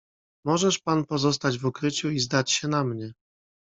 [0.45, 3.13] "Możesz pan pozostać w ukryciu i zdać się na mnie."